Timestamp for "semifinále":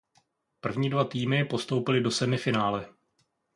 2.11-2.89